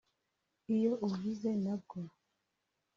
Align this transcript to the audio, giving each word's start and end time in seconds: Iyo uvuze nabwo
Iyo 0.75 0.91
uvuze 1.07 1.49
nabwo 1.63 1.97